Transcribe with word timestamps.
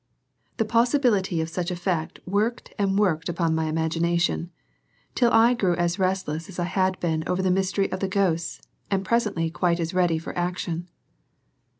the 0.57 0.65
possibility 0.65 1.41
of 1.41 1.47
such 1.49 1.69
a 1.69 1.75
fact 1.75 2.19
worked 2.25 2.73
and 2.79 2.97
worked 2.97 3.29
upon 3.29 3.53
my 3.53 3.65
imagination 3.65 4.49
till 5.13 5.31
I 5.31 5.53
grew 5.53 5.75
as 5.75 5.99
restless 5.99 6.49
as 6.49 6.57
I 6.57 6.63
had 6.63 6.99
been 6.99 7.23
over 7.27 7.43
the 7.43 7.51
mystery 7.51 7.91
of 7.91 7.99
the 7.99 8.07
ghosts 8.07 8.61
and 8.89 9.05
presently 9.05 9.51
quite 9.51 9.79
as 9.79 9.93
ready 9.93 10.17
for 10.17 10.35
action. 10.35 10.89